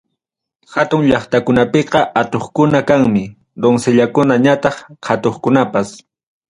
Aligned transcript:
Hatun 0.75 1.03
llaqtakunapiqa 1.09 2.01
atuqkuna 2.21 2.79
kanmi, 2.89 3.23
doncellakuna 3.61 4.35
ñataq 4.45 4.75
qatuqkunapas. 5.05 5.89